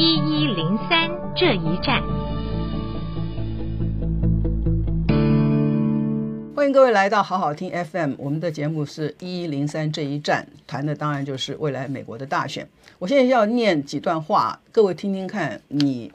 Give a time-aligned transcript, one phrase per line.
[0.00, 2.00] 一一零三这一站。
[6.54, 12.68] 欢迎各位来到好好听 FM，我们的节目是一一零三这一站，谈的当然就是未来美国的大选。
[13.00, 16.12] 我现在要念几段话，各位听听看，你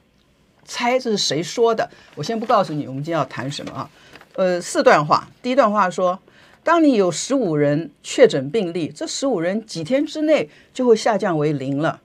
[0.64, 1.90] 猜这是谁说的？
[2.16, 3.90] 我先不告诉你，我们今天要谈什么啊？
[4.36, 5.28] 呃，四段话。
[5.42, 6.18] 第一段话说。
[6.66, 12.00] 当你有十五人确诊病例，这十五人几天之内就会下降为零了，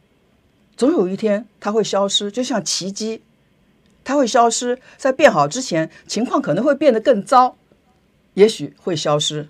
[0.78, 3.20] 总有一天它会消失，就像奇迹，
[4.04, 7.56] 它会消失，在变好之前，情况可能会变得更糟，
[8.34, 9.48] 也许会消失，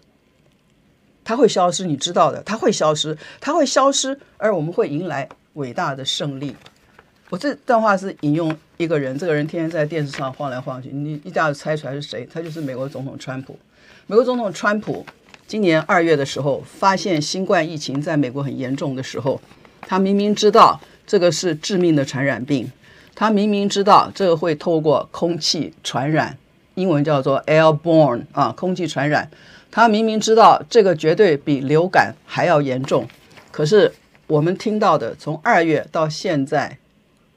[1.23, 6.57] 它会消失，你知道的，它会消失，它会消失，而我们会迎来伟大的胜利。
[7.29, 12.27] 我这段话是引用一个人，这个人天天在电视上晃来晃去，你一下子猜出来是谁？
[12.33, 13.59] 他就是美国总统川普。
[14.07, 15.05] 美国总统川普
[15.47, 19.39] 今年二月的时候，发现新冠疫情在美国很严重的时候，
[19.83, 22.71] 他明明知道这个是致命的传染病，
[23.17, 26.39] 他明明知道这个会透过空气传染，
[26.77, 29.29] 英文叫做 airborne 啊，空气传染。
[29.73, 33.09] 他明明知道这个绝对比流感还要严重，
[33.51, 33.93] 可是
[34.29, 36.79] 我们听到的，从二月到现在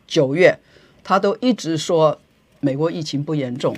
[0.05, 0.59] 九月，
[1.03, 2.19] 他都一直说
[2.59, 3.75] 美国疫情不严重，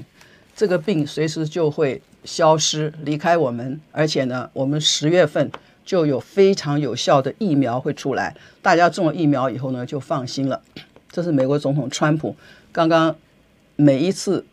[0.55, 2.01] 这个病随时就会。
[2.25, 5.51] 消失，离开我们，而且呢，我们十月份
[5.85, 10.61] 就有非常有效的疫苗会出来，大家种了疫苗以后呢，就放心了。
[11.11, 12.35] 这是美国总统川普
[12.71, 13.15] 刚刚
[13.75, 14.45] 每一次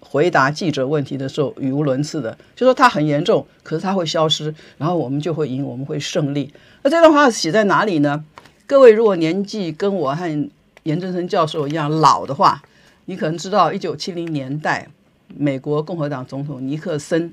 [0.00, 6.52] 回答记者问题的时候语无伦次的，就说他很严重，可是他会消失，然后我们就会赢，我们会胜利。
[6.82, 8.24] 那这段话写在哪里呢？
[8.66, 10.50] 各位如果年纪跟我和
[10.84, 12.62] 颜真卿教授一样老的话，
[13.06, 14.88] 你可能知道一九七零年代。
[15.36, 17.30] 美国共和党总统尼克森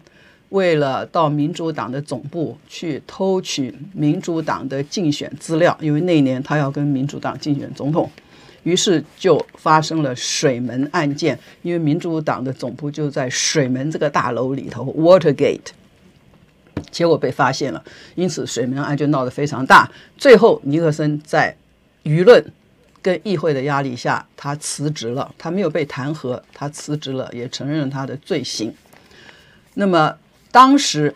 [0.50, 8.10] 为了到民主党的总部去偷取民主党的竞选资料，因为那年他要跟民主党竞选总统，
[8.64, 11.38] 于是就发生了水门案件。
[11.62, 15.72] 因为民主党的总部就在水门这个大楼里头，Watergate，
[16.92, 17.84] 结果被发现了，
[18.16, 19.92] 因此水门案就闹得非常大。
[20.18, 21.56] 最后尼克森在
[22.04, 22.46] 舆论。
[23.02, 25.32] 跟议会的压力下，他辞职了。
[25.38, 28.74] 他没有被弹劾，他辞职了，也承认了他的罪行。
[29.76, 30.12] 那么
[30.56, 31.14] 当时，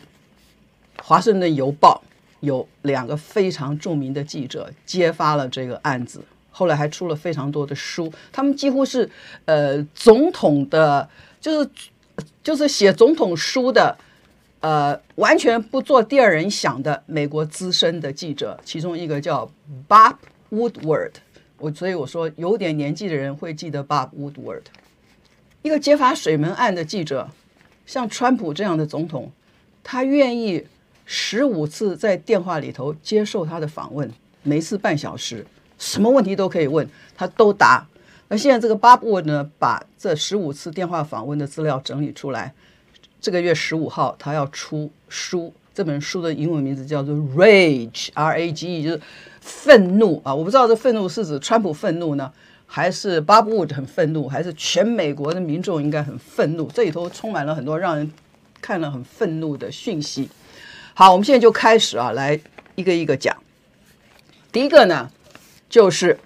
[1.02, 2.04] 《华盛顿邮报》
[2.42, 8.12] 有两个非常著名的记者揭发了这个案子，后来还出了非常多的书。
[8.34, 9.10] 他们几乎是
[9.46, 11.70] 呃总统的，就是
[12.44, 13.98] 就是写总统书的，
[14.60, 18.60] 呃，完全不做第二人想的美国资深的记者。
[18.66, 19.50] 其中一个叫
[19.88, 20.16] Bob
[20.52, 21.14] Woodward。
[21.60, 24.64] 我所以我说，有点年纪的人会记得 Bob Woodward，
[25.62, 27.30] 一个揭发水门案的记者，
[27.90, 29.32] 像川普这样的总统，
[29.84, 30.64] 他愿意
[31.08, 34.08] 十五次在电话里头接受他的访问，
[34.44, 35.44] 每次半小时，
[35.80, 37.88] 什么问题都可以问，他都答。
[38.28, 42.54] 那现在这个 Bob Wood 呢，把这十五次电话访问的资料整理出来，
[43.20, 49.02] 这个月十五号他要出书，这本书的英文名字叫做 Rage，R-A-G-E，就是。
[49.42, 50.36] 愤怒啊！
[50.36, 52.32] 我不知道这愤怒是指川普愤怒呢，
[52.72, 56.70] 还是 Bob Wood 很愤怒，还是全美国的民众应该很愤怒？
[56.72, 58.14] 这里头充满了很多让人
[58.62, 60.30] 看了很愤怒的讯息。
[60.94, 62.40] 好，我们现在就开始啊，来
[62.76, 63.36] 一个一个讲。
[64.52, 65.10] 第一个呢，
[65.68, 66.20] 就是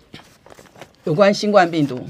[1.06, 2.06] 有关新冠病毒。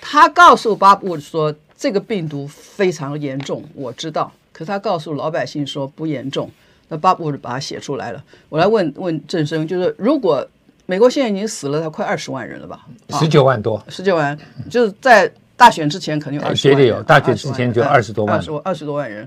[0.00, 4.32] 他告诉 Bob Wood 说，这个病毒非常严重，我知道。
[4.50, 6.50] 可他告诉老百姓说不严重。
[6.88, 8.24] 那 Bob Wood 把它写出来了。
[8.48, 10.48] 我来问问郑生，就是如果
[10.92, 12.84] 美国现在已经死了，他快二十万人了吧？
[13.18, 14.38] 十九万多，十九万，
[14.68, 16.76] 就是在大选之前肯定有二十万。
[16.76, 19.26] 绝对有，大选之前就二十多万，二十二十多万人。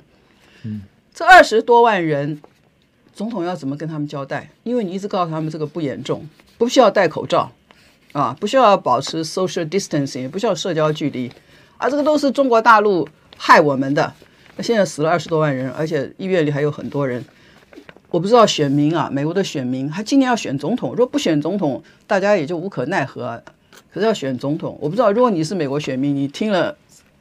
[0.61, 2.39] 嗯，这二十多万人，
[3.15, 4.47] 总统要怎么跟他们交代？
[4.61, 6.23] 因为你一直告诉他们这个不严重，
[6.59, 7.51] 不需要戴口罩
[8.11, 11.31] 啊，不需要保持 social distancing，也不需要社交距离
[11.77, 14.13] 啊，这个都是中国大陆害我们的。
[14.55, 17.25] 那现在死了二十多万人，而且医院里还有很多人。
[18.15, 23.43] 我不知道选民啊，美国的选民，他今年要选总统，如果不选总统，大家也就无可奈何。
[23.91, 26.73] 可是要选总统，我不知道，如果你是美国选民，你听了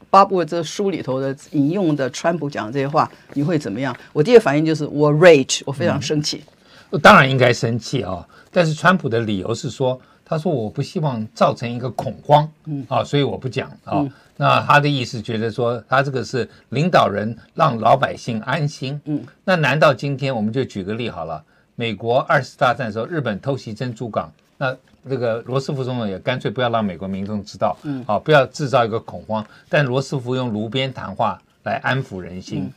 [0.09, 3.93] 巴布这书里头的引用的川普讲的这些话，你会怎么样？
[4.13, 6.45] 我第一个反应就是我 rage，我非常生气。
[6.93, 10.01] 嗯，当然应该生气啊，但是川普的理由是说。
[10.25, 14.05] 他说：“我不希望造成一个恐慌，嗯啊，所以我不讲啊。
[14.37, 19.23] 那他的意思觉得说，他这个是领导人让老百姓安心，嗯。
[19.45, 21.45] 那难道今天我们就举个例好了？
[21.77, 24.75] 美国二次大战的时候，日本偷袭珍珠港，那
[25.09, 29.45] 这个罗斯福总统也干脆不要让美国民众知道，嗯，啊，不要制造一个恐慌。
[29.69, 32.73] 但罗斯福用炉边谈话来安抚人心。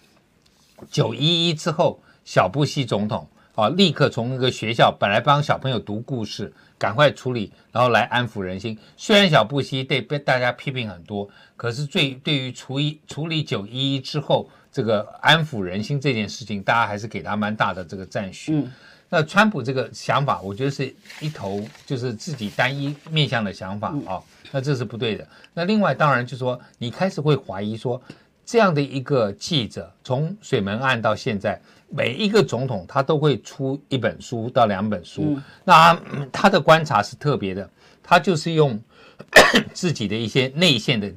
[0.92, 8.78] 九一一之后，小布希总统啊，立刻从那个学校本来帮小朋友读故事，赶快处理，然后来安抚人心。
[8.96, 18.54] 虽然小布希对被大家批评很多，可是最对于处理处理九一一之后这个安抚人心这件事情，大家还是给他蛮大的这个赞许。
[18.54, 18.72] 嗯，
[19.10, 24.22] 那川普这个想法，我觉得是一头就是自己单一面向的想法啊，
[24.52, 25.28] 那这是不对的。
[25.54, 28.02] 那另外当然就是说，你开始会怀疑说，
[28.48, 31.62] 这样的一个记者从水门案到现在。
[31.90, 36.02] 每一个总统他都会出一本书到两本书，嗯、那他，
[36.34, 37.70] 他的观察是特别的，
[38.04, 38.78] 他就是用
[39.74, 41.10] 自己的一些内线的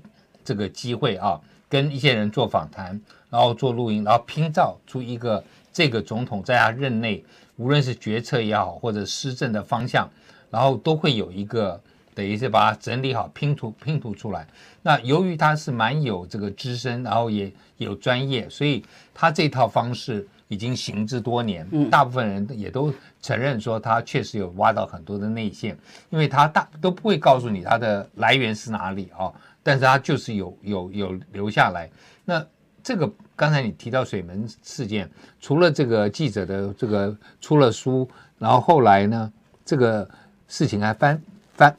[0.44, 5.42] 这个机会啊，跟一些人做访谈，然后做录音，然后拼造出一个
[5.72, 7.24] 这个总统在他任内，
[7.56, 10.08] 无论是决策也好，或者施政的方向，
[10.52, 11.82] 然后都会有一个
[12.20, 14.46] 等于是把它整理好拼图拼图出来。
[14.82, 18.84] 那由于他是蛮有这个资深，然后也有专业，所以
[19.14, 20.28] 他这套方式。
[20.50, 25.78] 已经行之多年，大部分人也都承认说他确实有挖到很多的内线，
[26.10, 29.32] 因为他大都不会告诉你他的来源是哪里啊，
[29.62, 31.88] 但是他就是有有有留下来。
[32.24, 32.44] 那
[32.82, 35.08] 这个刚才你提到水门事件，
[35.40, 39.32] 除了这个记者的这个出了书，然后后来呢，
[39.64, 40.10] 这个
[40.48, 41.22] 事情还翻
[41.54, 41.76] 翻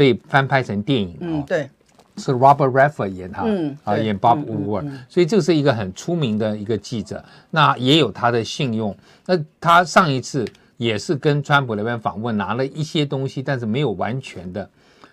[0.00, 1.68] 被翻拍成电影，嗯，对。
[2.16, 8.94] 是 Robert Redford 演他，嗯、啊，演 Bob Woodward，、所以这是一个很出名的一个记者，那也有他的信用。
[9.26, 14.68] 那他上一次也是跟川普那边访问，拿了一些东西，但是没有完全的。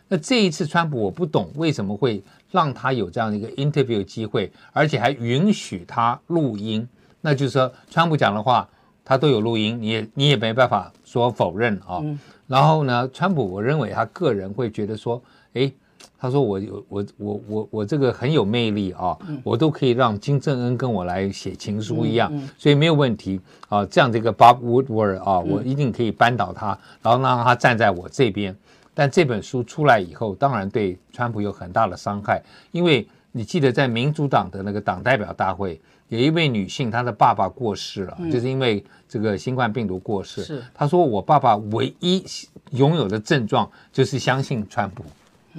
[0.09, 6.85] 那这一次川普我不懂为什么会让他有这样的一个 interview 机会，而且还允许他录音。
[7.21, 8.67] 那就是说，川普讲的话
[9.05, 11.99] 他都有录音，你也你也没办法说否认啊。
[12.01, 15.21] 嗯、然后呢，川普我认为他个人会觉得说，
[15.53, 15.71] 哎。
[16.19, 23.39] 他说我有我我我我这个很有魅力啊，我都可以让金正恩跟我来写情书一样，所以没有问题
[23.69, 23.85] 啊。
[23.85, 28.55] 这样的一个 Bob Woodward 啊，我一定可以扳倒他，然后让他站在我这边。
[28.95, 32.41] 但这本书出来以后，当然对川普有很大的伤害，
[32.71, 35.79] 因为你记得在民主党的那个党代表大会，
[36.09, 40.43] 有一位女性，她的爸爸过世了，就是因为这个新冠病毒过世。
[40.43, 42.23] 是，她说我爸爸唯一
[42.71, 45.03] 拥有的症状就是相信川普。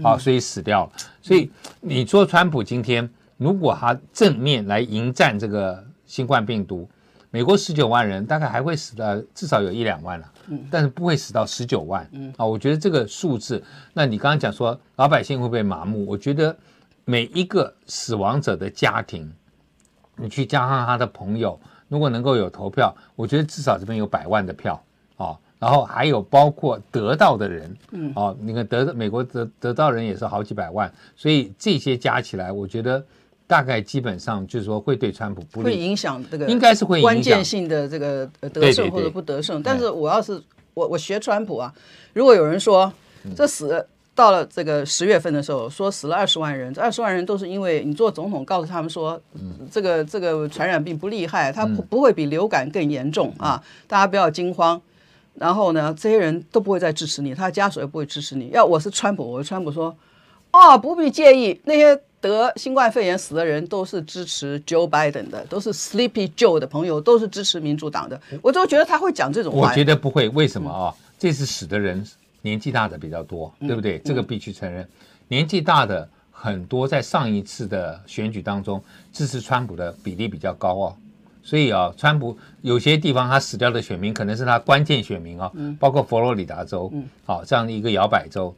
[0.01, 0.93] 啊，所以死掉了。
[1.21, 1.51] 所以
[1.81, 6.89] 你说川普今天如果他正面来迎战这个新冠病毒，
[7.33, 10.33] 美国十九万人大概还会死到至少有一两万了，
[10.71, 12.09] 但是不会死到十九万。
[12.37, 13.61] 啊，我觉得这个数字，
[13.93, 16.07] 那你刚刚讲说老百姓会不会麻木？
[16.07, 16.57] 我觉得
[17.05, 19.29] 每一个死亡者的家庭，
[20.19, 24.83] 你去加上他的朋友，如果能够有投票，我觉得至少这边有百万的票
[25.17, 25.39] 啊。
[25.61, 33.05] 然后还有包括得到的人，嗯，哦，你看得美国得得到人也是好几百万，所以这些加起来，我觉得
[33.45, 39.61] 大概基本上就是说会对川普不利，会影响这个应该是会关键性的这个得胜或者不得胜。
[39.61, 40.41] 但是我要是
[40.75, 41.75] 我我学川普啊，
[42.13, 42.93] 如果有人说
[43.35, 43.85] 这死
[44.19, 49.21] 到了这个十月份的时候，说死了二十万人，这二十万人都是因为你做总统告诉他们说，
[49.71, 54.83] 这个这个传染病不厉害，它不不会比流感更严重啊，大家不要惊慌。
[55.35, 58.49] 然后呢，这些人都不会再支持你，他的家属也不会支持你。
[58.49, 59.97] 要我是川普，我是川普说，
[60.51, 68.21] 哦，不必介意，那些得新冠肺炎死的人都是支持 Joe Biden 的，都是 Sleepy Joe 的朋友，都是支持民主党的。
[68.43, 69.69] 我都觉得他会讲这种话。
[69.69, 70.93] 我觉得不会，为什么啊？
[71.17, 72.05] 这次死的人
[72.49, 73.99] 年纪大的比较多，对不对？
[73.99, 74.89] 这个必须承认，
[75.29, 80.97] 年纪大的很多，在上一次的选举当中支持川普的比例比较高哦。
[81.43, 86.93] 所以啊，川普有些地方他死掉的选民可能是他关键选民啊，包括佛罗里达州，
[87.25, 88.55] 好这样的一个摇摆州，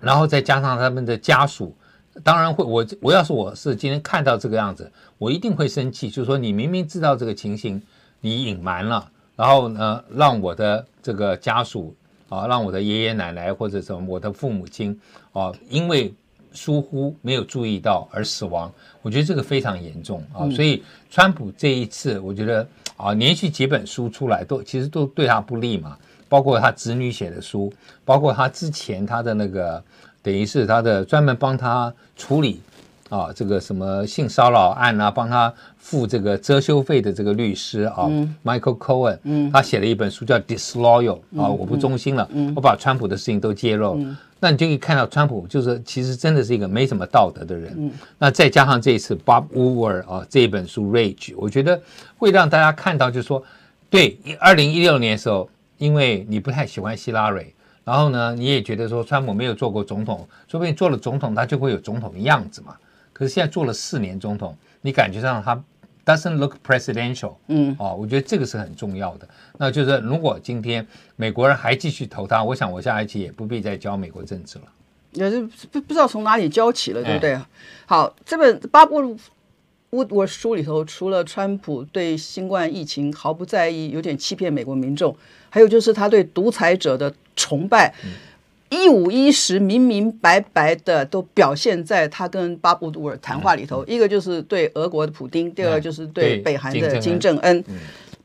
[0.00, 1.74] 然后再加上他们的家属，
[2.22, 7.80] 当然会，我我要是我是今天看到这个样子，我一定会生气，就是说你明明知道这个情形，
[8.20, 11.96] 你隐瞒了，然后呢，让我的这个家属
[12.34, 14.98] 啊，让我的爷爷奶奶或者什么我的父母亲
[15.32, 16.12] 啊，因为。
[16.56, 18.72] 疏忽没有注意到而死亡，
[19.02, 20.48] 我觉得这个非常严重啊！
[20.50, 22.64] 所以川普这一次，我觉得
[22.96, 25.98] 啊，连续几本书出来都其实都对他不利嘛，
[26.28, 27.72] 包括他子女写的书，
[28.04, 29.82] 包括他之前他的那个
[30.22, 32.60] 等于是他的专门帮他处理
[33.14, 38.10] 啊这个什么性骚扰案啊，帮他付这个遮羞费的这个律师啊
[38.42, 44.04] ，Michael Cohen，他写了一本书叫 Disloyal 啊，我不忠心了，我把川普的事情都揭露。
[44.40, 47.72] 那你就可以看到，川普就是其实真的是一个没什么道德的人。
[47.78, 51.80] 嗯，那再加上这一次 Bob Woodward 啊这一本书 Rage，我觉得
[52.18, 53.42] 会让大家看到，就是说，
[53.88, 57.54] 对，二零一六年的时候，因为你不太喜欢希拉蕊，
[57.84, 62.74] 然后呢，你也觉得说川普没有做过总统，说不定做了总统他就会有总统的样子嘛。
[63.14, 65.64] 可是现在做了四年总统，你感觉上他
[66.04, 67.36] doesn't look presidential。
[67.46, 69.26] 嗯，哦，我觉得这个是很重要的。
[69.56, 74.64] 那就是如果今天美国人还继续投他，我想我下一期也不必再教美国政治了。
[75.12, 75.40] 也是
[75.70, 77.34] 不不知道从哪里教起了，对不对？
[77.34, 77.46] 哎、
[77.86, 79.16] 好，这本巴布
[79.92, 85.16] 乌我书里头，除了川普对新冠疫情毫不在意，有点欺骗美国民众，
[85.48, 87.94] 还有就是他对独裁者的崇拜。
[88.04, 88.10] 嗯
[88.70, 93.84] 一五一十，明明白白的都表现在他跟巴布杜尔谈话里头。
[93.86, 97.64] 一个就是对俄国的普丁，第二个就是对北韩的金正恩。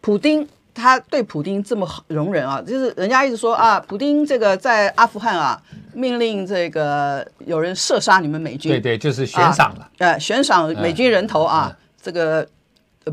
[0.01, 5.61] 普丁他对普丁这么容忍啊，就是人家一直说啊，普丁这个在阿富汗啊，
[5.93, 8.71] 命令这个有人射杀你们美军。
[8.71, 9.89] 对对，就是悬赏了。
[9.97, 12.47] 呃，悬赏美军人头啊，这个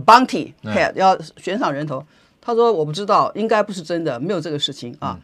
[0.06, 2.02] bounty head 要悬赏人头。
[2.40, 5.18] 他说我不知道，应该不是真的，没有这个事情啊。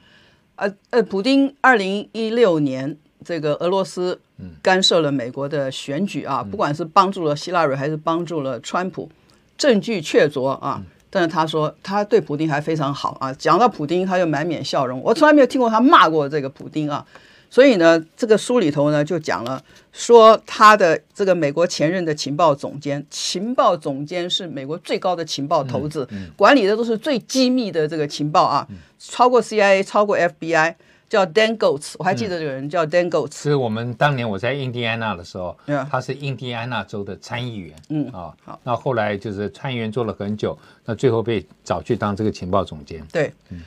[0.62, 4.21] 呃呃，普丁二零一六年这个俄罗斯
[4.62, 9.11] 干涉了美国的选举啊，不管是帮助了希拉里还是帮助了川普，
[9.59, 10.81] 证据确凿啊。
[11.11, 17.04] 但是他说他对普丁还非常好啊，讲到普丁他就满脸笑容，我从来没有听过他骂过这个普丁啊。
[17.53, 28.67] 所以呢，这个书里头呢就讲了，说他的这个美国前任的情报总监，情报总监是美国最高的情报头子，管理的都是最机密的这个情报啊，
[28.99, 30.75] 超过 CIA，超过 FBI，
[31.11, 33.43] 叫 Dan Goetz，我还记得这个人叫 Dan Goetz。
[33.43, 35.55] 是我们当年我在印第安纳的时候，
[35.91, 43.07] 他是印第安纳州的参议员，嗯啊，好，那后来就是参议员做了很久，那最后被找去当这个情报总监。
[43.13, 43.61] 对，嗯。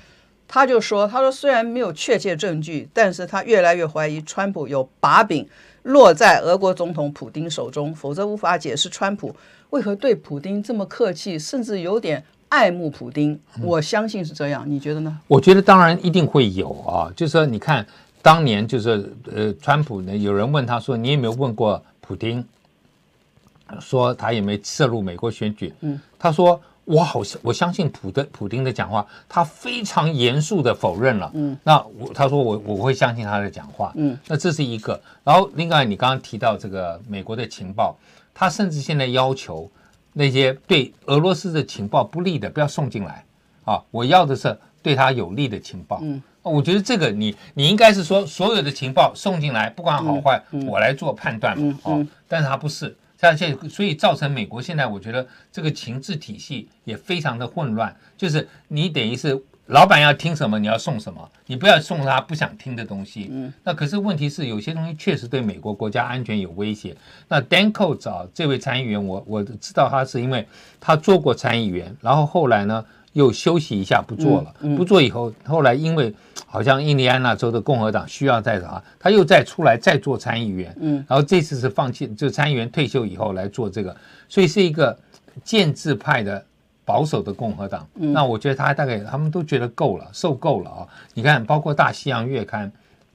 [0.47, 5.47] 他就说：“他说虽然没有确切证据，但是他越来越怀疑川普有把柄
[5.83, 9.35] 落在俄国总统普京手中，否则无法解释川普
[9.71, 13.39] 为何对普京这么客气，甚至有点爱慕普京。
[13.61, 15.17] 我相信是这样，你觉得呢？
[15.27, 17.85] 我觉得当然一定会有啊，就是说你看
[18.21, 22.45] 当年就是呃，川普呢，有人问他说，你有没有问过普京，
[23.79, 25.73] 说他有没有涉入美国选举？
[25.81, 31.31] 嗯，他说。”我好像我相信普的普丁的讲话，他非常严肃的否认了。
[31.33, 33.91] 嗯，那我他说我我会相信他的讲话。
[33.95, 35.01] 嗯，那这是一个。
[35.23, 37.97] 然后另外你刚刚提到这个美国的情报，
[38.33, 39.69] 他甚至现在要求
[40.13, 43.25] 那些对俄罗斯的情报不利的不要送进来
[43.63, 45.99] 啊，我要的是对他有利的情报。
[46.03, 51.79] 嗯，我觉得这个你你应该是说所有的情报送进来，不管好坏，我来做判断嘛。
[51.83, 52.95] 哦，但是他不是。
[53.17, 57.95] 像现在，所以造成美国现在，我觉得这个情治体系也非常的混乱。
[58.17, 63.29] 就是你等于是老板要听什么，你要送什么，你不要送他不想听的东西。
[63.31, 63.51] 嗯。
[63.63, 66.95] 那可是问题是，有些东西确实对美国国家安全有威胁。
[67.27, 70.47] 那 Dan Coats 啊，这位参议员，我我知道他是因为
[70.79, 76.13] 他做过参议员，然后后来呢又休息一下不做了，不做以后，后来因为。
[76.47, 83.93] 好像印第安纳州的共和党需要再啥，他又再出来再做参议员，嗯，然后这次是放弃，就参议员退休以后来做这个，
[84.29, 84.97] 所以是一个
[85.43, 86.41] 建制派的
[86.85, 87.85] 保守的共和党。
[87.93, 90.87] 那我觉得他大概他们都觉得够了，受够了啊！
[91.13, 92.71] 你看，包括大西洋月刊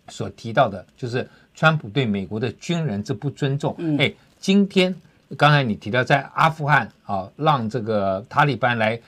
[0.08, 3.74] 所提到的，就是川普对美国的军人之不尊重。
[3.98, 4.94] 哎，今天
[5.38, 9.00] 刚才你提到在阿富汗啊，让这个塔利班来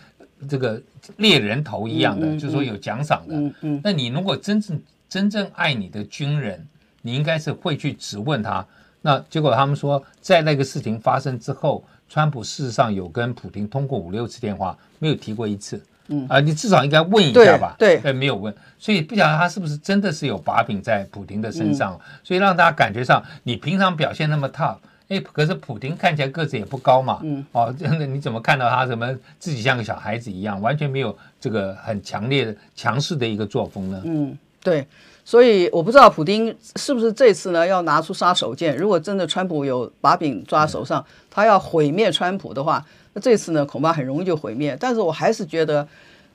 [0.48, 0.80] 这个。
[1.16, 3.34] 猎人头一样的，嗯嗯、就是说有奖赏的。
[3.34, 6.64] 嗯嗯嗯、那你如果真正真正爱你的军人，
[7.00, 8.64] 你应该是会去质问他。
[9.00, 15.84] 那结果他们说，在那个事情发生之后，川普事实上有跟普京通过五六次电话，没有提过一次。
[16.06, 17.74] 嗯啊，你至少应该问一下吧？
[17.76, 24.76] 对，对，没有问，所以不晓得他是不是真的是有把柄在普京的身上，嗯、所以让大家感觉上你平常表现那么 tough。
[25.12, 34.00] 哎，可是普丁看起来个子也不高嘛，嗯，哦， 真的你怎么看到他什么自己像个小孩子一样，完全没有这个很强烈的强势的一个作风呢？
[34.06, 34.86] 嗯，对，
[35.24, 44.74] 所以我不知道普丁是不是这次呢要拿出杀手锏，如果真的川普有把柄抓手上，他要毁灭川普的话，那这次呢恐怕很容易就毁灭。
[44.80, 45.86] 但是我还是觉得。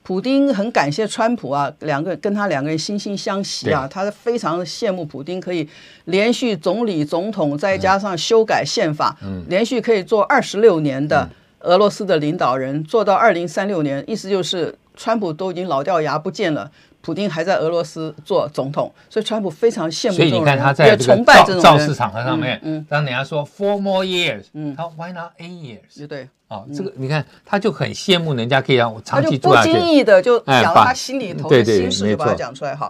[0.08, 5.68] 普丁很感谢川普啊，两个跟他两个人惺惺相惜啊，他非常羡慕普丁可以
[6.06, 9.18] 连续总理、总统，再加上修改宪法，
[9.50, 16.72] 连续可以做二十六年的俄罗斯的领导人，做到二零三六年，意思就是川普都已经老掉牙不见了，
[17.02, 26.08] 普京还在俄罗斯做总统，所以川普非常羡慕所以你看他在这个造势场合上面，嗯，当人家说 four more years，嗯，他 why not eight years？
[26.08, 26.30] 对。
[26.50, 29.68] 哦，这个你看，他就很羡慕人家可以让我长期做下去。
[29.68, 32.74] 他就不经意的就讲他心里头的心事，就把它讲出来。
[32.74, 32.89] 哈，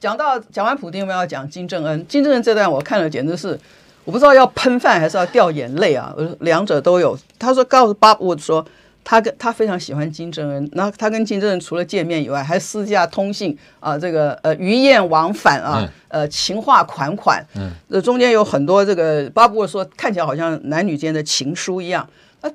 [0.00, 2.04] 讲到讲完普丁，我们要讲金正恩。
[2.08, 3.56] 金正恩这段我看了，简直是
[4.04, 6.12] 我不知道要喷饭还是要掉眼泪啊！
[6.40, 7.16] 两者都有。
[7.38, 8.66] 他说告诉巴布说，
[9.04, 10.68] 他跟他非常喜欢金正恩。
[10.72, 17.40] 然后他跟金正恩除了见面以外，还私下通信啊，这个呃鱼雁往返啊，呃情话款款。
[17.54, 22.04] 嗯，这中间有很多这个巴布说看起来好像男女间的情书一样。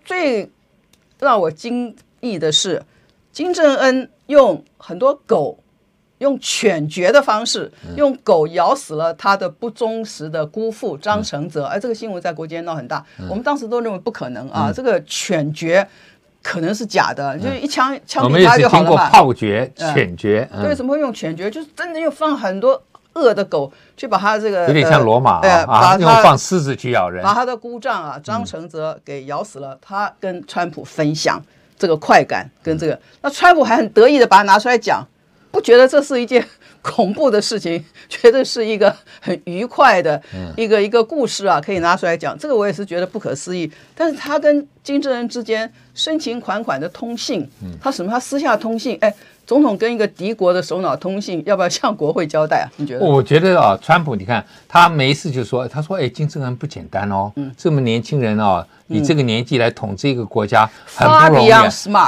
[0.06, 0.50] 最
[1.20, 2.84] 让我惊异的是，
[3.32, 5.58] 金正恩用很多狗。
[6.20, 11.66] 用犬绝的方式，用狗咬死了他的不忠实的姑父张承泽。
[11.66, 13.04] 哎，这个新闻在国际闹很大。
[13.28, 15.88] 我们当时都认为不可能啊，这个犬绝
[16.44, 19.10] 可能是假的，就是一枪枪毙他就好了嘛。
[19.10, 21.50] 炮决、犬决，对，怎么会用犬决？
[21.50, 22.80] 就是真的又放很多
[23.14, 29.78] 恶的狗去把他这个有点像罗马啊，把用放狮子去咬人，把他的姑丈啊张承泽给咬死了。
[29.82, 31.42] 他跟川普分享
[31.78, 35.06] 这个快感，跟这个，那川普还很得意的把它拿出来讲。
[35.52, 36.48] 不觉得这是一件
[36.82, 40.22] 恐怖的事情， 觉得是一个很愉快的
[40.56, 42.38] 一个一个故事啊，可以拿出来讲。
[42.40, 43.70] 这个我也是觉得不可思议。
[43.94, 47.46] 但是他跟金正恩之间深情款款的通信，
[47.82, 48.10] 他什么？
[48.10, 49.14] 他私下通信，哎。
[49.46, 52.68] 总统跟一个敌国的首脑通信， 要不要向国会交代啊？
[52.78, 53.06] 你觉得？
[53.06, 61.50] 我觉得啊，川普，你看他没事就说，他说，哎，金正恩不简单哦，嗯、这么年轻人哦，以这个年纪来统治一个国家，很不容易。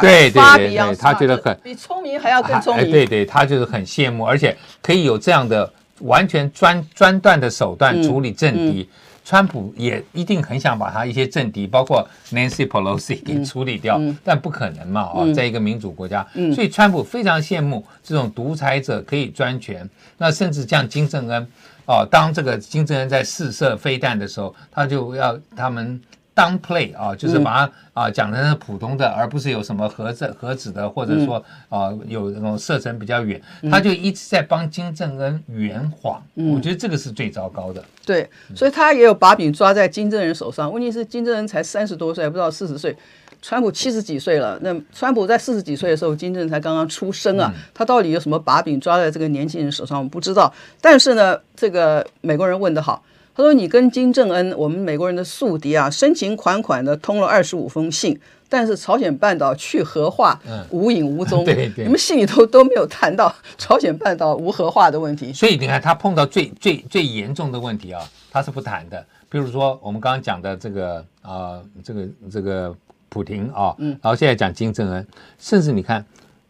[0.01, 2.89] 对对对对，他觉得很比聪明还要更聪明。
[2.89, 8.81] 对对，他就是很羡慕，而且可以有这样的完全专专断的手段处理政敌。
[8.81, 8.87] 嗯嗯
[9.25, 15.03] 川普也一定很想把他一些政敌，包括 Nancy Pelosi 给处理掉，嗯、但不可能嘛？
[15.13, 19.89] 哦、嗯，在一个民主国家，嗯、所以川普非常羡慕这种独裁者可以专权。
[20.17, 21.47] 那甚至像金正恩，
[21.85, 26.01] 哦，当这个金正恩在试射飞弹的时候，他就要他们。
[26.35, 36.21] Downplay 啊，就是把它啊讲成是普通的，而不是有什么盒子盒子的，或者说啊有那种射程比较远，他就一直在帮金正恩圆谎。
[36.35, 37.83] 我觉得这个是最糟糕的。
[38.05, 40.71] 对，所以他也有把柄抓在金正恩手上。
[40.71, 42.95] 问题是金正恩才三十多岁，不知道四十岁，
[43.41, 44.57] 川普七十几岁了。
[44.61, 49.99] 那川普在四十几岁的时候，金正恩才刚刚出生啊，他到底有什么把柄抓在这个年轻人手上？
[49.99, 50.53] 我们不知道。
[50.81, 53.03] 但是呢，这个美国人问得好。
[53.35, 61.41] 他说：“你跟金正恩，我们美国人的宿敌啊，深情款款的通了二十五封信，但是朝鲜半岛去核化，无影无踪。
[61.43, 65.33] 嗯、对对，你们信里头都没有谈到 朝鲜半岛无核化的问题。
[65.33, 69.03] 所以你看，他碰到最最最严重的问题啊，他是不谈的。
[69.29, 72.75] 比如说我们刚刚讲的这个啊、呃，这个这个
[73.09, 75.07] 普廷啊，嗯，然后现在讲金正恩，
[75.39, 76.05] 甚至你看，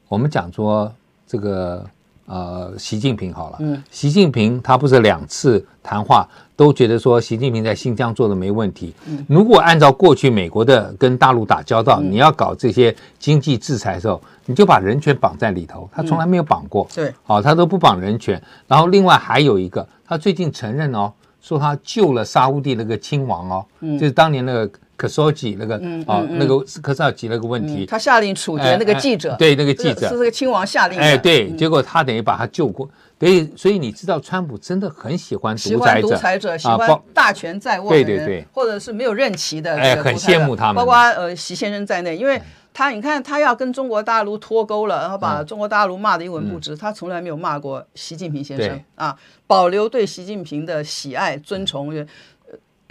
[0.10, 0.94] 我们讲说
[1.26, 1.86] 这个。”
[2.26, 8.94] 呃，习近平好了，嗯，习近平他不是两次谈话都觉得说习近平在新疆做的没问题。
[9.08, 16.88] 嗯，如果按照过去美国的跟大陆打交道，你要搞这些经济制裁的时候，你就把人权绑在里头，他从来没有绑过。
[16.96, 18.42] 对，好，他都不绑人权。
[18.68, 24.72] 然后另外还有一个，他最近承认哦，说他救了沙乌地那个亲王哦，就是当年那个。
[25.04, 25.76] 科索吉那个
[26.08, 30.08] 啊，那个科萨吉那个问题，他下令处决那个记者，对那个记者。
[30.08, 30.98] 是这个亲王下令。
[30.98, 32.90] 哎，对，结果他等于把他救过，
[33.20, 42.42] 所以所以你知道，川普真的很喜欢独裁者，独裁者喜欢大权在握的人，对对对，或者是没有任期的，哎，很羡慕他们，包括呃习先生在内，因为
[42.74, 49.14] 他你看他要跟中国大陆脱钩了，然后把中国大陆骂得一文不值，他从来没有骂过习近平先生啊，
[49.46, 51.94] 保留对习近平的喜爱尊崇。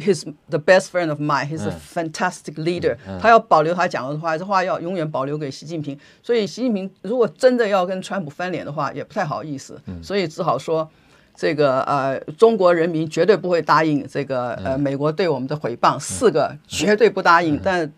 [0.02, 1.46] He's the best friend of mine.
[1.46, 2.96] He's a fantastic leader.
[3.20, 5.98] 他要保留他讲的话，这话要永远保留给习近平。
[6.22, 9.80] 所以习近平如果真的要跟川普翻脸的话，也不太好意思。
[10.02, 10.88] 所以只好说，
[11.34, 17.58] 这个呃，中国人民绝对不会答应这个呃美国对我们的诽谤，四个绝对不答应。
[17.62, 17.90] 但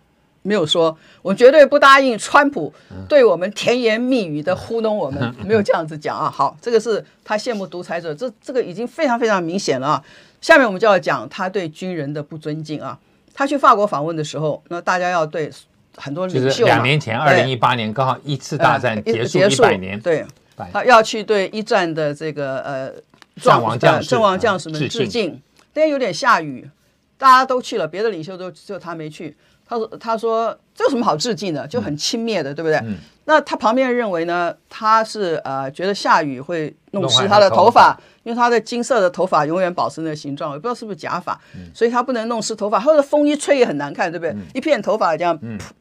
[0.46, 2.70] 没有说我绝对不答应川普
[3.08, 6.30] 对我们甜言蜜语的糊弄我们，没有这样子讲啊。
[6.30, 10.04] 好，这个是他羡慕独裁者，这这个已经非常非常明显了啊。
[10.44, 12.98] 下面我们就要讲他对军人的不尊敬啊！
[13.32, 15.50] 他去法国访问的时候，那大家要对
[15.96, 20.22] 很多领袖，两年前，二零一八年刚好一次大战结束一百年，对，
[20.70, 22.92] 他要去对一战的这个呃
[23.40, 25.40] 阵亡将阵亡将士们致敬。
[25.72, 26.68] 那天有点下雨，
[27.16, 29.34] 大家都去了，别的领袖都只有他没去。
[29.66, 31.66] 他说：“他说这有什么好致敬的？
[31.66, 32.80] 就很轻蔑的，对不对？”
[33.26, 34.54] 那他旁边人认为呢？
[34.68, 37.98] 他是呃觉得下雨会弄湿他的头发。
[38.24, 41.38] 因为他的金色的头发永远保持那个形状，我不知道是不是假发，
[41.74, 44.34] 所以他不能弄湿头发，或者风一吹也很难看，对不对？
[44.54, 45.38] 一片头发这样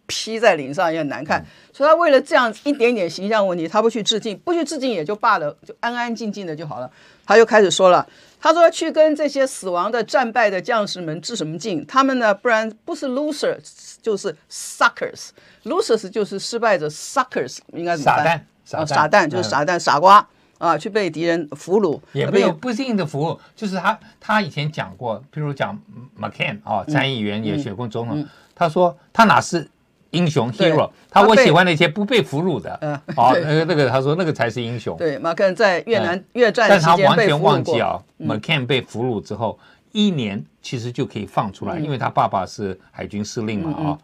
[0.07, 1.41] 披在脸上也很难看，
[1.71, 6.91] 所以他为了这样一点点形象问题，他不去致敬，不去致敬也就罢了，就安安静静的就好了。
[7.25, 8.05] 他就开始说了，
[8.43, 11.85] 他说去跟这些死亡的战败的将士们致什么敬？
[11.85, 18.25] 他们呢，不然不是 losers 就是 suckers，losers 就是失败者，suckers 应该怎么办？
[18.25, 20.27] 傻蛋，傻蛋，傻蛋就是傻蛋，傻瓜。
[20.57, 25.77] 啊，去被敌人俘虏，也没有不一定的俘虏，就是他他以前讲过，譬如讲
[26.17, 28.25] McCain 啊，参议员也选过总统，
[28.55, 29.69] 他说他哪是
[30.13, 32.71] 英雄 hero，他我喜欢那些不被俘虏的，
[33.15, 34.95] 啊，那个那个他说那个才是英雄。
[34.97, 39.59] 对，McCain 在越南越战但他完全忘记啊，McCain 被俘虏之后
[39.91, 43.97] 一年其实就可以放出来，因为他爸爸是海军司令嘛啊。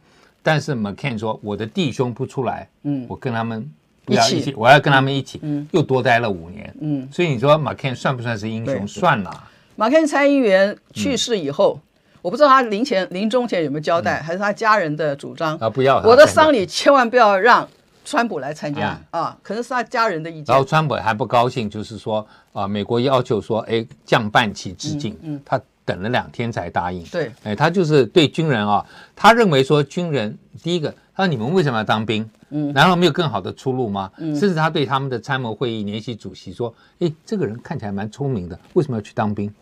[0.44, 3.70] 但是 McCain 说我的弟兄不出来，嗯，我跟他们
[4.06, 8.88] 不要一起，我要跟他们一起，嗯，又多待了五年，嗯，所以你说 McCain 算不算是英雄？
[8.88, 9.44] 算了。
[9.76, 11.80] 马凯参议员去世以后，
[12.22, 15.70] 我不知道他临前临终前有没有交代，还是他家人的主张啊？
[15.70, 17.68] 不要，我的丧礼千万不要让
[18.04, 19.38] 川普来参加嗯啊！
[19.44, 20.46] 可能是他家人的意见。
[20.48, 27.04] 然后川普还不高兴，就是说啊，美国要求说，哎，降半旗致敬，嗯，他等了两天才答应。
[27.06, 32.30] 对，哎，他就是对军人啊，他认为说军人第一个，他说你们为什么要当兵？
[32.52, 34.12] 嗯，难道没有更好的出路吗？
[34.18, 39.54] 嗯，甚至他对他们的参谋会议联席主席说，哎，这个人看起来蛮聪明的，为什么要去当兵？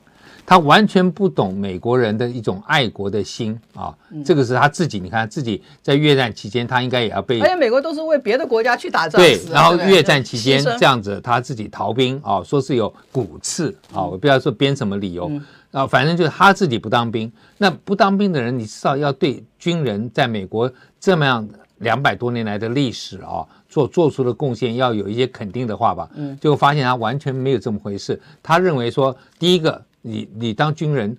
[0.48, 4.98] 他完全不懂美国人的一种爱国的心啊，这个是他自己。
[4.98, 7.42] 你看自己在越战期间，他应该也要被。
[7.42, 9.22] 而且美国都是为别的国家去打仗。
[9.22, 15.30] 对，然后越战期间这样子，他自己逃兵啊，说是有骨刺啊，我不要说编什么理由
[15.72, 17.30] 啊，反正就是他自己不当兵。
[17.58, 21.46] 那不当兵的人，你至少要对军人在美国这么样
[21.80, 26.10] 两百多年来的历史啊，做做出的贡献要有一些肯定的话吧。
[26.16, 28.18] 嗯，结果发现他完全没有这么回事。
[28.42, 29.84] 他认为说，第一个。
[30.08, 31.16] 你你当军人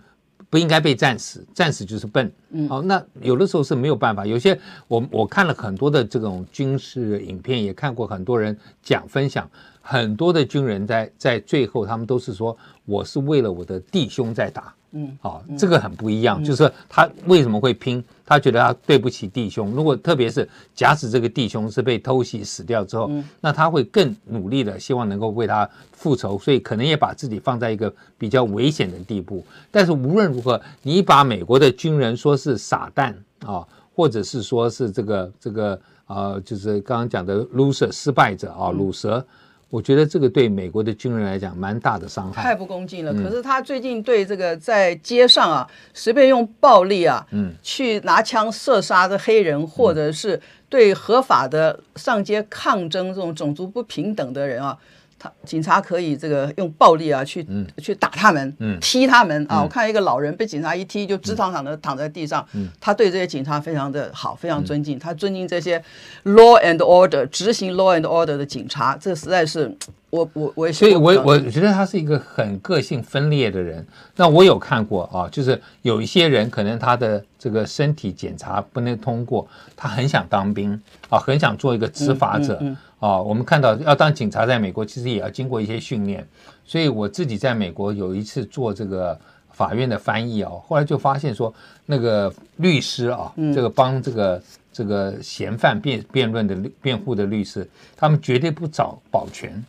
[0.50, 2.32] 不应该被战死，战死就是笨。
[2.50, 4.24] 嗯，好，那有的时候是没有办法。
[4.24, 9.48] 有些我我看了很多的这种军事影片，也看过很多人讲分享，
[9.82, 14.74] 很多的军人在在最后，他们都是说，我是为了我的弟兄在打。
[14.92, 18.02] 嗯，好，这个很不一样，就是他为什么会拼？
[18.24, 19.70] 他觉得他对不起弟兄。
[19.72, 29.44] 如果特别是假使这个弟兄是被偷袭死掉之后，那他会更努力的希望能够为他复仇，所以可能也把自己放在一个比较危险的地步。
[29.70, 39.24] 但是无论如何，你把美国的军人说是傻蛋啊，或者是说是这个这个呃，就是刚刚讲的 loser 失败者啊，鲁蛇。
[39.70, 43.12] 我觉得这个对美国的军人来讲蛮大的伤害，太不恭敬了。
[43.12, 54.78] 可是他最近对这个在街上啊，随便用暴力啊，嗯，去拿枪射杀的黑人，或者是对合法的上街抗争这种种族不平等的人啊。
[55.18, 59.44] 他警察可以这个用暴力啊去、嗯、去打他们，嗯、踢他们。
[59.48, 59.60] 啊！
[59.60, 65.82] 嗯、我看一个老人被警察一踢就直躺躺的躺在地上，嗯、他对这些警察非常的好，非常尊敬，嗯、他尊敬这些
[66.24, 69.74] law and order 执行 law and order 的警察，这实在是
[70.10, 73.84] 我我我也所以我我觉得他是一个很个性分裂的人。
[74.16, 82.60] 那我有看过啊，就是有一些人可能他的这个身体检查不能通过，他很想当兵啊，很想做一个执法者。
[83.00, 86.26] 啊，我们看到要当警察，在美国其实也要经过一些训练。
[86.64, 89.18] 所以我自己在美国有一次做这个
[89.52, 91.52] 法院的翻译啊，后来就发现说，
[91.86, 99.64] 那个律师啊，这个帮这个这个嫌犯辩辩论的辩护的律师，他们绝对不找保全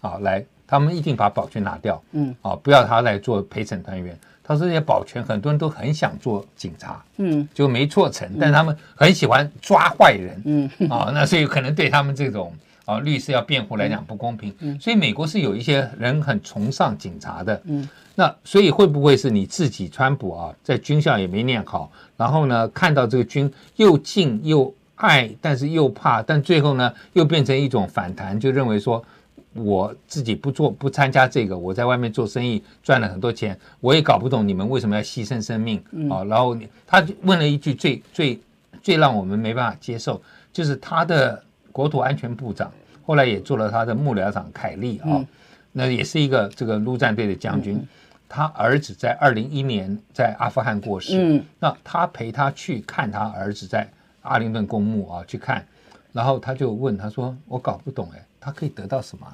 [0.00, 4.18] 啊来，他们一定把保全拿掉，嗯，啊，不要他来做陪审团员。
[4.42, 12.50] 他说这些保全很多人都很想做警察，嗯，就没做成，但他们很喜欢抓坏人，嗯，啊，那所以可能对他们这种。
[12.88, 29.04] 啊，律师要辩护来讲不公平，嗯，所以美国是有一些人很崇尚警察的，嗯，那所以会不会是你自己川普啊，在军校也没念好，然后呢，看到这个军又敬又爱，但是又怕，但最后呢又变成一种反弹，就认为说
[29.52, 35.76] 我自己不做不参加这个，我在外面做生意赚了很多钱，我也搞不懂你们为什么要牺牲生命
[36.10, 38.40] 啊，然后他问了一句最最
[38.80, 40.22] 最让我们没办法接受，
[40.54, 41.44] 就是他的。
[41.78, 42.72] 国土安全部长，
[43.06, 45.26] 后来也做了他的幕僚长凯利啊，嗯、
[45.70, 47.76] 那也是一个这个陆战队的将军。
[47.76, 47.88] 嗯、
[48.28, 53.88] 他儿子在二零一一年在阿富汗过世，嗯、那他陪他去看他儿子在
[54.22, 55.64] 阿灵顿公墓啊去看，
[56.12, 59.24] 然后他就问他说：“我搞不懂哎，他可以得到什么？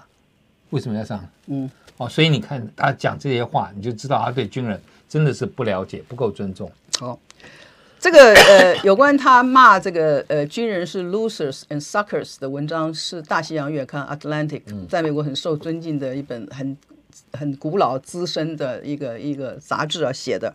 [0.68, 4.78] 为什么要上？”嗯，哦，所以你看他讲这些话，你就知道他对军人
[5.08, 6.70] 真的是不了解，不够尊重。
[7.00, 7.18] 好。
[8.04, 16.76] 这个呃，有关他骂这个呃军人是 losers and suckers 的文章，是大西洋月刊 Atlantic 在美国很受尊敬的一本很
[17.32, 20.54] 很古老资深的一个一个杂志啊写的。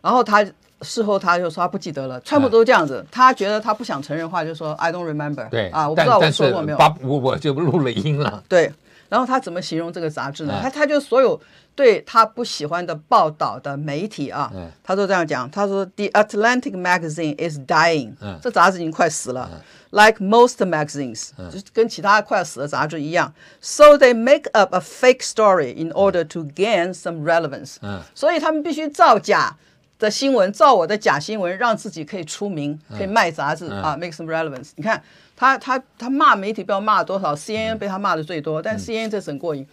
[0.00, 0.44] 然后他
[0.80, 5.48] 事后他就说他不记得了，川普都这样子，他觉得他不想承认话，就说 I don't remember。
[5.50, 6.78] 对啊，我不知道我说过没有。
[7.02, 8.42] 我我就录了音了。
[8.48, 8.72] 对，
[9.12, 10.58] 然后他怎么形容这个杂志呢？
[10.62, 11.38] 他他就所有。
[11.74, 15.50] 对他不喜欢的报道的媒体啊，嗯、他都这样讲。
[15.50, 18.12] 他说：“The Atlantic magazine is dying。
[18.20, 19.48] 嗯”这杂志已经快死了。
[19.50, 19.58] 嗯、
[19.90, 23.32] Like most magazines，、嗯、就跟其他快死的杂志一样。
[23.62, 27.76] So they make up a fake story in order to gain some relevance。
[27.80, 29.56] 嗯、所以他们必须造假
[29.98, 34.72] 的新闻，造我的假新闻，让自己可以出名，可以卖杂志、嗯、啊，make some relevance。
[34.76, 35.02] 你看
[35.36, 39.66] 他他他骂媒体，不知道骂了多少？CNN 被他骂的最多，但 CNN 这很过瘾。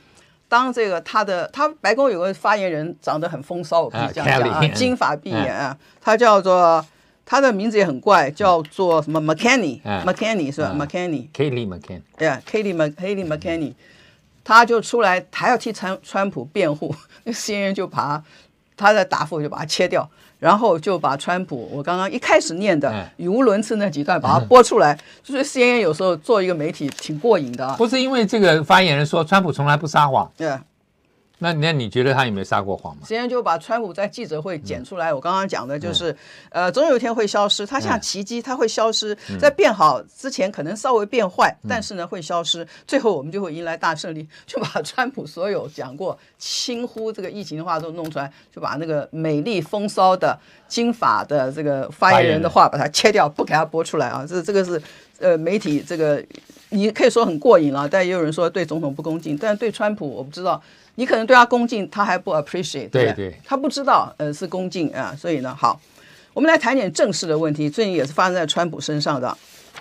[0.47, 6.83] 当这个他的他白宫有个发言人长得很风骚，我可以这样讲啊，金发碧眼啊，他叫做
[7.23, 9.79] 他的名字也很怪，叫做什么 McCanny,
[10.51, 13.73] 是吧、嗯、？McCanny，Kayleigh McCanny，对啊，Kayleigh Mc，Kayleigh McCanny，
[14.43, 16.95] 他就出来还要替川川普辩护，
[17.25, 18.23] 那 CNN 就把他
[18.75, 20.09] 他的答复就把它切掉，
[20.39, 27.75] 然后就把川普我刚刚一开始念的语无伦次那几段把它播出来，嗯、 就是 CNN 有时候做一个媒体挺过瘾的啊。
[27.77, 30.49] 不是因为这个发言人说川普从来不撒谎，对。
[31.39, 33.01] 那那你觉得他有没有撒过谎吗？
[33.03, 35.13] 实际上就把川普在记者会剪出来。
[35.13, 36.15] 我刚刚讲的就是，
[36.49, 37.65] 呃，总有一天会消失。
[37.65, 42.67] 他像奇迹，他会消失，在变好之前可能稍微变坏，但是呢会消失。
[42.85, 54.25] 最后我们就会迎来大胜利，就把 川普所有讲过轻忽这个疫情的话都弄出来，就把那个美丽风骚的金发的这个发言人的话把它切掉，不给他播出来啊。
[54.27, 54.81] 这这个是
[55.19, 56.21] 呃媒体这个
[56.69, 60.61] 你可以说很过瘾了，但也有人说对总统不恭敬，但对川普我不知道。
[60.99, 65.79] 你可能对他恭敬，他还不 appreciate，对，他不知道，呃，是恭敬啊，所以呢，好，
[66.33, 67.69] 我们来谈点正式的问题。
[67.69, 69.37] 最近也是发生在川普身上的，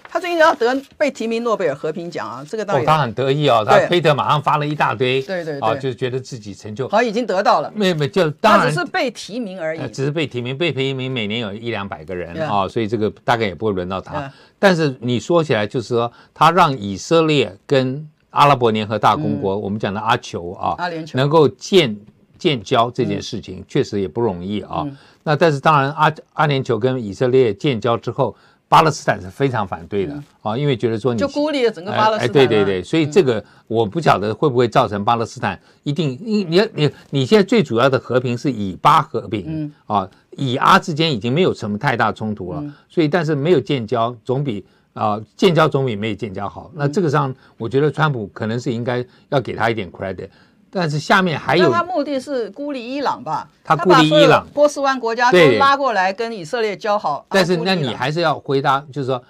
[0.08, 14.32] 他最近要得被提名诺贝尔和平奖啊，这个当然、哦、他很得意哦，他推特马上发了一大堆，对对对，啊，就觉得自己成就好，已经得到了，没有没有，就当然他只是被提名而已，呃、只是被提名，被提名每年有一两百个人啊、哦，所以这个大概也不会轮到他。
[14.60, 21.16] 但是你说起来，就是说他让以色列跟阿拉伯联合大公国，嗯、我们讲的阿酋啊，阿联酋。
[21.16, 21.96] 能够建
[22.36, 24.82] 建交这件事情，确实也不容易啊。
[24.84, 28.36] 嗯、那但是当然阿，阿阿联酋跟以色列建交之后，
[28.68, 32.28] 巴勒斯坦是非常反对的、嗯、啊，因为觉得说你就孤立了整个巴勒斯坦。
[32.28, 44.64] 哎，对对对，所以这个我不晓得会不会造成巴勒斯坦一定你你你你现在最主要的和平是以巴和平、嗯、啊，以阿之间已经没有什么太大冲突了，嗯、所以但是没有建交总比。
[44.94, 46.70] 啊，建交总比没有建交好。
[46.74, 50.28] 那这个上，我觉得川普可能是应该要给他一点 credit。
[50.70, 53.48] 但是下面还有，他目的是孤立伊朗吧？
[53.64, 57.24] 他孤立伊朗，波斯湾国家都拉过来跟以色列交好。
[57.30, 59.22] 但是那你还是要回答，就是说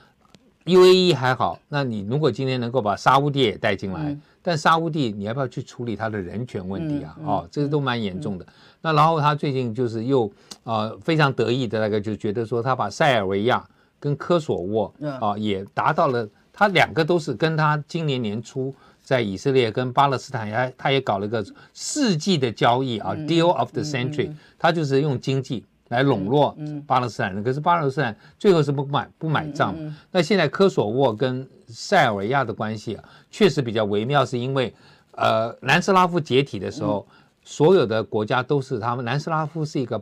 [0.64, 1.57] ，UAE 还好。
[1.68, 7.16] 那你如果今天能够把沙乌地也带进来，但沙乌地你要不要去处理他的人权问题啊？
[7.25, 8.44] 哦，这个都蛮严重的。
[8.81, 10.29] 那然后他最近就是又
[10.64, 13.64] 呃非常得意的那个，就觉得说他把塞尔维亚。
[14.00, 26.56] 跟科索沃啊，也达到了，他两个都是跟他今年年初在以色列跟巴勒斯坦也，他也搞了一个世纪的交易啊，Deal of the Century，他就是用经济来笼络
[26.87, 29.74] 巴勒斯坦人，可是巴勒斯坦最后是不买不买账。
[30.11, 34.72] 那现在科索沃跟塞尔维亚的关系啊，确实比较微妙，是因为
[35.12, 37.06] 呃南斯拉夫解体的时候，
[37.42, 40.00] 所有的国家都是他们，南斯拉夫是一个。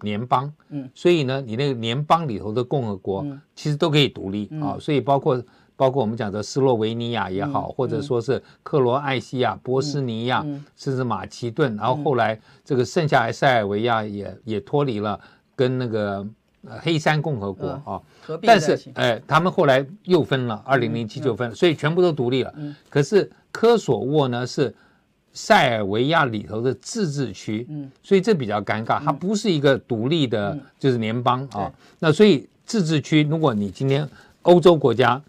[0.00, 4.50] 联邦，嗯，所以呢，你那个联邦里头的共和国，其实都可以独立。
[4.60, 4.76] 啊。
[4.80, 5.42] 所以包括
[5.76, 10.44] 包括我们讲的斯洛维尼亚也好，或者说是克罗埃西亚、波斯尼亚，
[10.76, 15.20] 甚至马其顿，然后后来这个剩下来塞尔维亚也也脱离了
[15.54, 16.26] 跟那个
[16.80, 18.00] 黑山共和国啊。
[18.42, 22.54] 但是哎，他们后来又分了，二零零七就分了，所以全部都独立了。
[22.88, 24.74] 可是科索沃呢是。
[25.36, 31.70] 塞尔维亚里头的自治区，嗯，所以这比较尴尬，它不是一个独立的，就是联邦啊。
[31.98, 34.08] 那所以自治区，如果你今天
[34.42, 35.20] 欧洲国家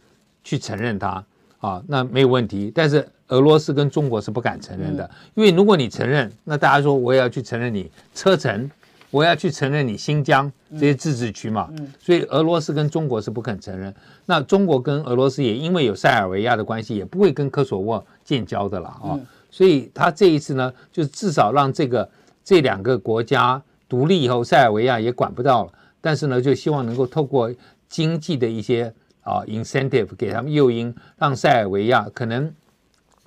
[0.46, 1.22] 去承认它
[1.60, 2.72] 啊，那没有问题。
[2.74, 8.72] 但是俄罗斯跟中国是不敢承认的，因为如果你承认，那大家说我也要去承认你车臣，
[9.12, 11.70] 我要去承认你新疆这些自治区嘛。
[12.00, 13.94] 所以俄罗斯跟中国是不肯承认。
[14.26, 19.20] 那中国跟俄罗斯也因为有塞尔维亚的关系，也不会跟科索沃建交的了啊。
[19.50, 22.08] 所以他这一次呢，就至少让这个
[22.44, 25.72] 这两个国家独立以后，塞尔维亚也管不到了。
[26.02, 27.52] 但是呢，就希望能够透过
[27.88, 32.54] 经济的一些啊 incentive 给他们诱因，让塞尔维亚可能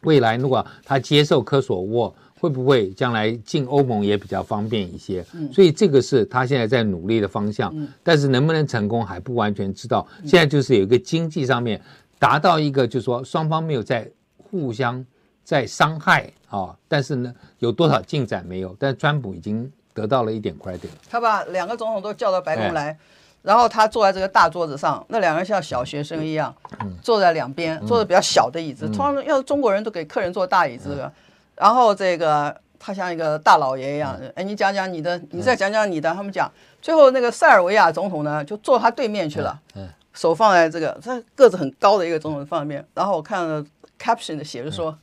[0.02, 5.24] 未来如果他接受科索沃，会不会将来进欧盟也比较方便一些？
[5.52, 7.74] 所以这个是他现在在努力的方向。
[8.02, 10.06] 但是能不能成功还不完全知道。
[10.20, 11.80] 现在就是有一个经济上面
[12.18, 15.04] 达到一个，就是说双方没有在互相。
[15.50, 18.76] 在伤害啊，但是呢，有多少进展没有？
[18.78, 20.90] 但川普已经得到了一点 credit。
[21.10, 22.96] 他把两个总统都叫到白宫来，
[23.42, 26.54] 然后他坐在这个大桌子上，那两个人像小学生一样，
[27.02, 28.86] 坐在两边，坐的比较小的椅子。
[28.90, 31.12] 通常要是中国人都给客人坐大椅子的，
[31.56, 36.14] 然后这个他像一个大老爷一样，哎，你讲讲你的，你再讲讲你的。
[36.14, 36.48] 他们讲，
[36.80, 42.86] 最后那个塞尔维亚总统呢，就坐他对面去了，嗯手放在这个，他个子很高的一个总统放面。
[42.94, 43.64] 然后我看了
[43.98, 44.96] caption 的写着说。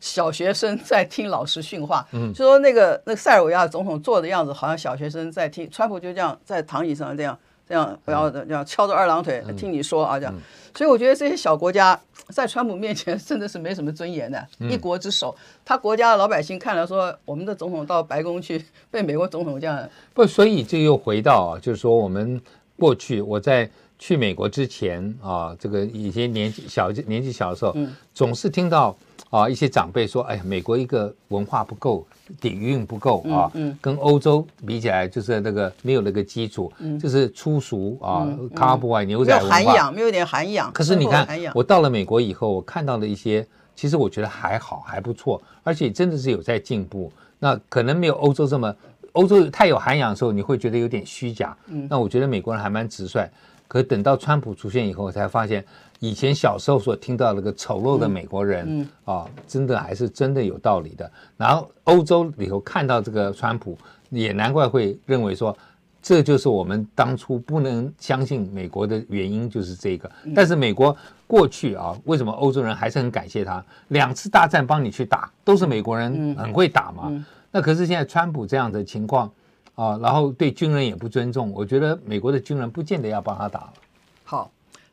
[0.00, 5.70] 小学生在听老师训话，嗯，就说那个那个塞尔维亚总统坐的样子，好像小学生在听。
[5.70, 10.34] 川普就这样在躺椅上这样这样，不要这样翘着二郎腿听你说啊，这样。
[10.74, 15.36] 所以我觉得这些小国家在川普面前真的是没什么尊严的，一国之首。
[15.64, 19.88] 他国家的老百姓看了说，我们的总统到白宫去被美国总统这样。
[20.14, 22.40] 不，所以这又回到啊，就是说我们
[22.78, 28.96] 过去我在去美国之前啊，这个以前年纪小年纪小的时候，嗯，总是听到
[29.30, 32.06] 啊一些长辈说，哎呀，美国一个文化不够，
[32.40, 40.72] 底蕴不够啊，嗯，跟欧洲比起来，就是那个没有那个基础，嗯，就是粗俗啊，cowboy 牛仔文化，没有涵养，没有点涵养。
[40.72, 47.10] 可是你看，我到了美国以后，我看到了一些，其实我觉得还好，还不错，而且真的是有在进步。
[47.38, 48.74] 那可能没有欧洲这么，
[49.12, 51.56] 欧洲太有涵养的时候，你会觉得有点虚假。
[51.68, 53.30] 嗯，那我觉得美国人还蛮直率。
[53.68, 55.64] 可等到川普出现以后，我才发现
[56.00, 61.10] 以前小时候所听到那个丑陋的美国人，嗯，嗯啊，真的还是真的有道理的。
[61.36, 63.76] 然后欧洲里头看到这个川普，
[64.08, 65.56] 也难怪会认为说，
[66.02, 70.10] 这就是我们当初不能相信美国的原因，就是这个。
[70.34, 73.64] 但是美国过去啊，为什么欧洲人还是很感谢他？
[73.88, 77.04] 两次大战帮你去打，都是美国人很会打嘛。
[77.08, 79.30] 嗯，那可是现在川普这样的情况。
[79.76, 83.72] 啊，然后对军人也不尊重，我觉得美国的军人不见得要帮他打了。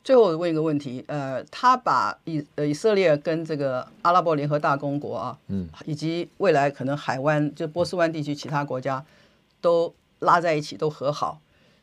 [0.08, 9.04] 好，最后我问一个问题，呃，他把以呃以色列跟这个阿拉伯联合大公国啊，嗯，以及未来可能海湾就波斯湾地区其他国家
[9.60, 11.38] 都拉在一起，都和好。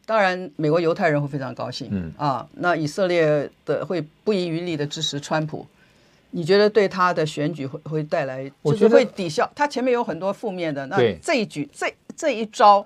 [0.07, 5.67] 当然，美国犹太人会非常高兴，嗯啊，那以色列的会不遗余力的支持川普。
[6.31, 9.47] 你觉得对他的选举会会带来，就是会抵消？
[9.55, 12.85] 他前面有很多负面的，那这一举这这一招。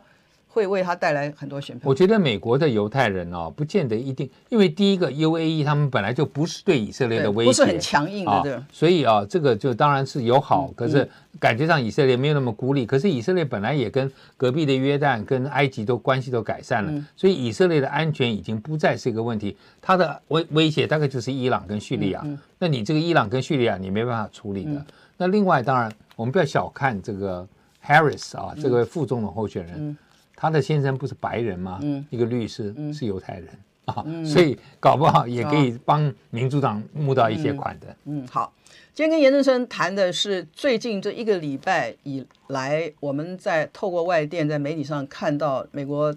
[0.60, 1.90] 会为他带来很多选票。
[1.90, 8.62] 我觉得美国的犹太人哦，不见得一定，因为第一个 UAE 他们本来就不是对以色列的威胁，不是很强硬的。
[8.72, 11.08] 所以啊，这个就当然是友好，可是
[11.40, 12.86] 感觉上以色列没有那么孤立。
[12.86, 19.56] 可是以色列本来也跟隔壁的约旦、跟埃及都关系都改善了，所以以色列的安全已经不再是一个问题。
[19.82, 22.22] 它的威威胁大概就是伊朗跟叙利亚。
[22.58, 24.86] 那你这个伊朗跟叙利亚你没办法处理的。
[25.18, 27.48] 那另外当然我们不要小看这个
[27.86, 29.98] Harris 啊，这个副总统候选人。
[30.42, 31.80] 他的先生不是白人吗？
[31.82, 33.50] 嗯，一个律师、嗯、是犹太人
[33.84, 37.94] 啊，嗯、所以搞不好也可以帮民主党募到一些款的。
[38.06, 38.54] 嗯，好，
[38.94, 46.16] 今天跟严正生谈的是最近这一个礼拜以来，我们在透过外电在媒体上看到美国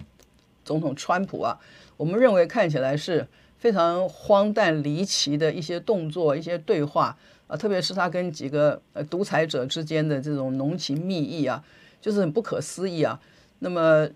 [0.65, 1.59] 总统川普啊，
[1.97, 3.27] 我们认为看起来是
[3.59, 7.17] 非常荒诞离奇的一些动作、一些对话
[7.49, 11.65] 啊，特别是他跟几个呃独裁者之间的这种浓情蜜意啊，
[12.01, 13.21] 就是很不可思议啊。
[13.65, 14.09] 那么，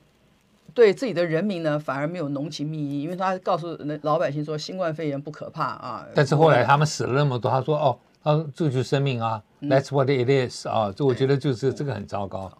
[0.74, 6.04] 对自己的人民呢，反而没有浓情蜜意，因为他告诉那老百姓说新冠肺炎不可怕啊。
[6.16, 12.50] 但是后来他们死了那么多，他说哦，他就是生命啊，嗯，That's what it is 啊，这我觉得就是这个很糟糕。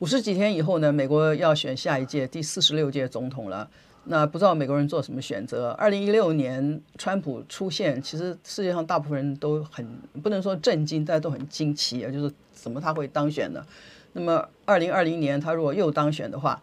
[0.00, 3.70] 五十几天以后呢，美国要选下一届第四十六届总统了。
[4.04, 5.70] 那不知道美国人做什么选择？
[5.72, 9.86] 二零一六年川普出现，其实世界上大部分人都很
[10.22, 13.64] 不能说震惊，大家都很惊奇啊，就是怎么他会当选呢？
[14.12, 16.60] 那么，二零二零年他如果又当选的话，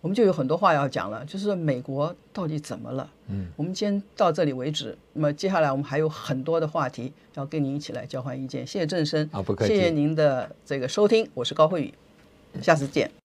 [0.00, 1.24] 我们就有很多话要讲了。
[1.24, 3.10] 就是说美国到底怎么了？
[3.28, 4.96] 嗯，我们今天到这里为止。
[5.12, 8.66] 那么接下来我们还有很多的话题要跟您一起来交换意见。
[8.66, 9.74] 谢谢郑生，啊，不客气。
[9.74, 11.94] 谢谢您的这个收听，我是高慧宇，
[12.62, 13.17] 下次见。